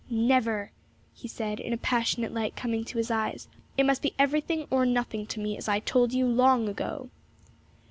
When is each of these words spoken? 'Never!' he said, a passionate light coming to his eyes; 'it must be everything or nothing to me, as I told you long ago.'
'Never!' 0.09 0.71
he 1.13 1.27
said, 1.27 1.59
a 1.59 1.77
passionate 1.77 2.33
light 2.33 2.55
coming 2.55 2.83
to 2.85 2.97
his 2.97 3.11
eyes; 3.11 3.47
'it 3.77 3.85
must 3.85 4.01
be 4.01 4.15
everything 4.17 4.65
or 4.71 4.83
nothing 4.83 5.27
to 5.27 5.39
me, 5.39 5.55
as 5.55 5.69
I 5.69 5.79
told 5.79 6.11
you 6.11 6.25
long 6.25 6.67
ago.' 6.67 7.11